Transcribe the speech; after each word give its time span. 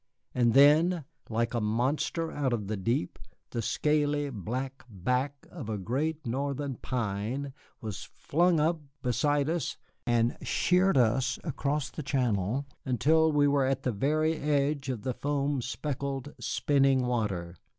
And 0.33 0.55
then, 0.55 1.03
like 1.29 1.53
a 1.53 1.61
monster 1.61 2.31
out 2.31 2.53
of 2.53 2.65
the 2.65 2.75
deep, 2.75 3.19
the 3.51 3.61
scaly, 3.61 4.31
black 4.31 4.83
back 4.89 5.45
of 5.51 5.69
a 5.69 5.77
great 5.77 6.25
northern 6.25 6.77
pine 6.77 7.53
was 7.81 8.05
flung 8.15 8.59
up 8.59 8.81
beside 9.03 9.47
us 9.47 9.77
and 10.07 10.37
sheered 10.41 10.97
us 10.97 11.37
across 11.43 11.91
the 11.91 12.01
channel 12.01 12.65
until 12.83 13.31
we 13.31 13.47
were 13.47 13.67
at 13.67 13.83
the 13.83 13.91
very 13.91 14.37
edge 14.37 14.89
of 14.89 15.03
the 15.03 15.13
foam 15.13 15.61
specked, 15.61 16.29
spinning 16.43 17.05
water. 17.05 17.55